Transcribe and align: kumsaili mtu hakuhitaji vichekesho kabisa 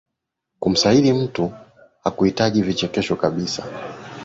kumsaili 0.59 1.13
mtu 1.13 1.51
hakuhitaji 2.03 2.61
vichekesho 2.61 3.15
kabisa 3.15 3.65